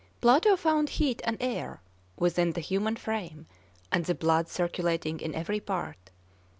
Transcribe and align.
Plato 0.19 0.55
found 0.55 0.89
heat 0.97 1.21
and 1.25 1.37
air 1.39 1.79
within 2.17 2.53
the 2.53 2.59
human 2.61 2.95
frame, 2.95 3.45
and 3.91 4.03
the 4.05 4.15
blood 4.15 4.47
circulating 4.49 5.19
in 5.19 5.35
every 5.35 5.59
part. 5.59 6.09